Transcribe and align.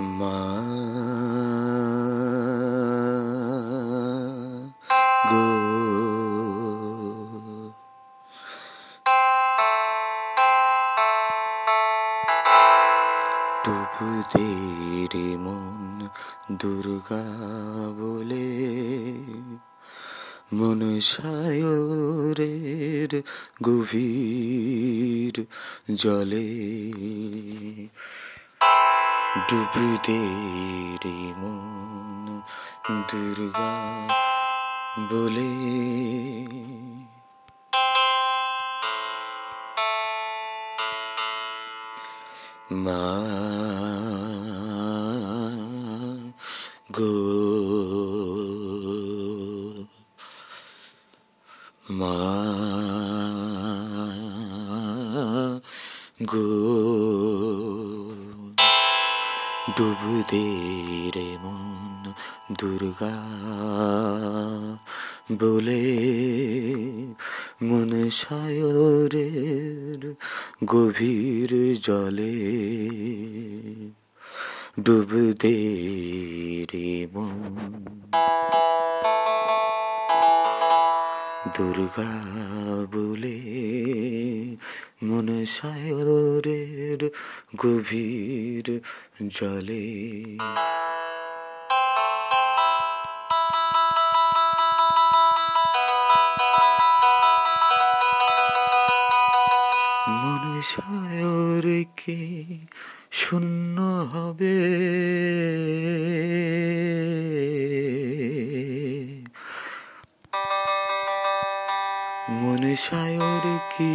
মা 0.00 0.38
গো। 5.30 5.46
ডুবুদে 13.64 15.06
রে 15.12 15.36
মন 15.36 16.08
দুর্গা 16.52 17.24
বলে 17.98 18.48
মন 20.52 21.00
সায়রের 21.00 23.22
গভীর 23.62 25.44
জলে 25.94 26.48
ডুবুদে 29.46 30.20
রে 31.02 31.16
মন 31.38 32.42
দুর্গা 33.08 33.72
বলে। 35.10 35.50
মা 42.84 43.02
গো 46.96 47.12
মা 51.98 52.14
গো। 56.32 57.17
ডুবুদে 59.78 60.48
রে 61.14 61.36
মন 61.42 62.12
দুর্গা 62.52 63.18
বলে 65.32 66.00
মন 67.62 68.10
সায়রের 68.10 70.14
গভীর 70.64 71.78
জলে। 71.82 72.38
ডুবুদে 74.80 75.58
রে 76.72 77.06
মন 77.14 78.07
দুর্গা 81.58 82.10
বলে 82.92 83.38
মন 85.02 85.44
সায়রের 85.44 87.10
গভীর 87.56 88.66
জলে। 89.28 89.86
মন 100.08 100.44
সায়র 100.62 101.84
কি 101.96 102.20
শূন্য 103.12 103.80
হবে। 104.12 104.58
মনে 112.30 112.76
সায়র 112.76 113.44
কি 113.76 113.94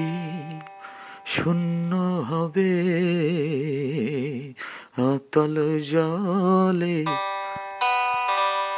শূন্য 1.26 1.96
হবে? 2.30 2.74
অতল 5.02 5.80
জলে 5.92 7.06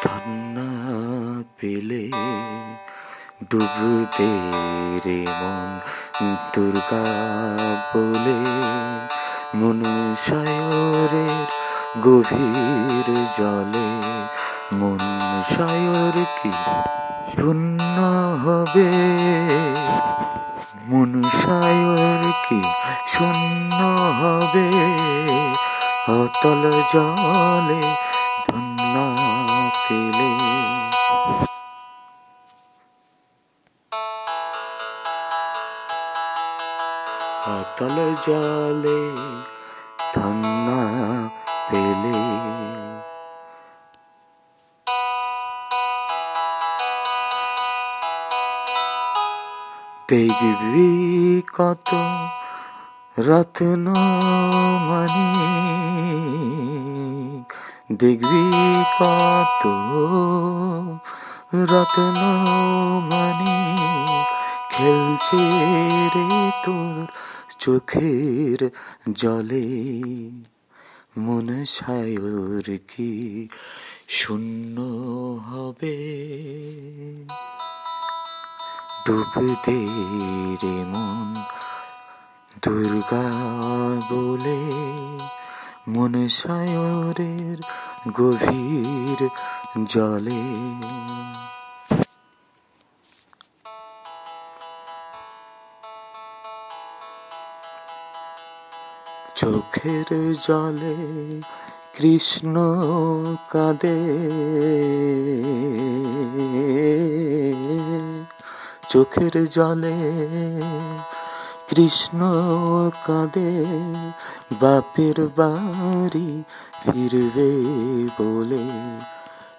ধন্না 0.03 0.69
পেলে 1.59 2.11
ডুবতে 3.49 4.31
রে 5.05 5.25
মন 5.41 5.79
দুর্গা 6.55 7.05
বলে 7.93 8.39
মন 9.55 9.83
সায়রের 10.25 11.47
গভীর 12.03 13.07
জলে 13.37 13.87
মন 14.73 14.99
সায়র 15.49 16.15
কি? 16.43 17.04
শূন্য 17.33 17.97
হবে। 18.45 18.89
মন 20.85 21.23
সায়র 21.23 22.23
কি 22.49 22.61
শূন্য 23.07 23.79
হবে? 24.21 24.67
অতল 26.13 26.63
জলে 26.93 27.83
ধন্না 28.47 29.05
পেলে। 29.83 30.31
অতল 37.47 37.97
জলে 38.27 39.01
ধন্না 40.15 40.79
পেলে। 41.71 42.74
দেখবি 50.09 51.41
কত 51.53 51.89
রত্ন 53.19 53.85
মানি 54.89 55.29
দেখবি 57.95 58.43
কত 58.99 59.63
রত্ন 61.71 62.21
মানি 63.09 63.57
খেলছে 64.69 65.43
রে 66.15 66.51
তোর 66.65 67.05
চোখের 67.59 68.69
জলে। 69.13 69.67
মন 71.17 71.65
সায়র 71.65 72.77
কি 72.87 73.13
শূন্য 74.09 74.77
হবে? 75.49 75.97
ডুবতে 79.05 79.87
রে 80.63 80.75
মন 80.83 81.33
দুর্গা 82.61 83.25
বলে 84.11 84.59
মন 85.87 86.27
সায়রের 86.27 87.57
গভীর 88.13 89.19
জলে। 89.85 90.43
চোখের 99.35 100.33
জলে 100.47 100.97
কৃষ্ণ 101.93 102.55
কাঁদে। 103.51 103.99
চোখের 108.95 109.49
জলে 109.49 109.93
কৃষ্ণ 111.69 112.19
কাঁদে, 113.07 113.65
বাপের 114.61 115.27
বাড়ি 115.37 116.43
ফিরবে 116.83 117.51
বলে 118.19 118.63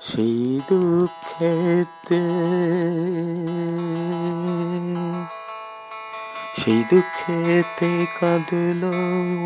সেই 0.00 0.60
দুঃখেতে। 0.70 2.20
সেই 6.56 6.84
দুঃখেতে 6.90 8.06
কাঁদল 8.20 8.90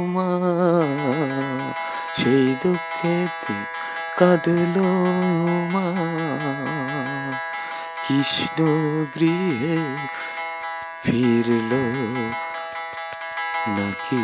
মা, 0.07 0.31
সেই 2.17 2.57
দুঃখেতে 2.65 3.55
কাঁদল 4.19 4.81
মা। 5.73 6.10
কৃষ্ণ 8.11 8.65
গৃহে 9.15 9.77
ফিরল 11.03 11.73
নাকি? 13.69 14.23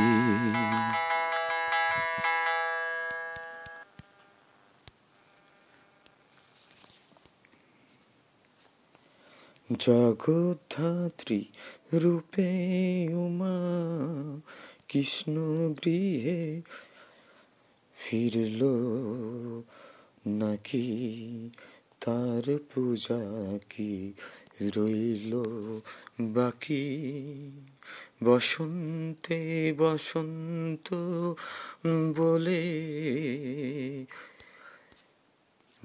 জগদ্ধাত্রী 9.78 11.44
রূপে 11.92 12.48
উমা 13.14 13.56
কৃষ্ণ 14.88 15.34
গৃহে 15.84 16.62
ফিরল 17.94 18.62
নাকি? 20.26 20.86
তার 22.06 22.58
পূজা 22.74 23.18
কি 23.70 24.12
রইল 24.76 25.42
বাকি? 26.20 27.10
বসন্তে 28.24 29.74
বসন্ত 29.78 30.94
বলে 32.16 32.62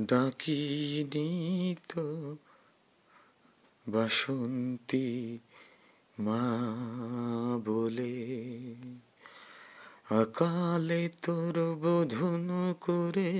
ডাকিনি 0.01 1.75
তো 1.89 2.35
বাসন্তী 3.89 5.39
মা 6.19 6.41
বলে। 7.65 8.70
অকালে 10.11 11.09
তোর 11.21 11.55
বোধন 11.81 12.73
করে 12.81 13.31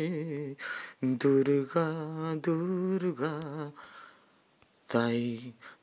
দুর্গা 1.19 1.89
দুর্গা। 2.44 3.35
তাই 4.89 5.21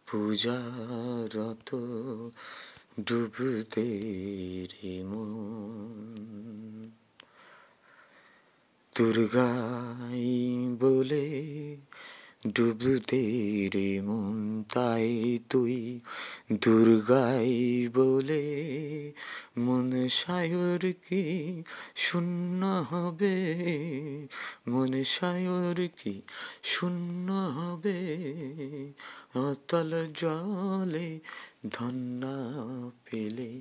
পূজারত 0.06 1.69
ডুবতে 3.06 3.88
রে 4.73 4.94
দুর্গাই 8.93 10.26
বলে 10.81 11.26
ডুবতে 12.55 13.23
রে 13.75 14.00
মন 14.00 14.64
তাই 14.75 15.38
তুই 15.50 16.00
দুর্গাই 16.52 17.88
বলে। 17.94 18.44
মন 19.58 20.08
সায়র 20.08 20.93
কি 21.08 21.25
শূন্য 21.96 22.85
হবে? 22.90 23.37
মন 24.69 25.05
সায়র 25.05 25.88
কি 26.02 26.23
শূন্য 26.62 27.32
হবে? 27.32 27.99
অতল 29.35 30.06
জলে 30.14 31.20
ধন্যা 31.70 32.37
পেলে 33.05 33.52